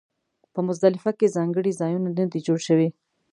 [0.53, 2.89] په مزدلفه کې ځانګړي ځایونه نه دي جوړ شوي.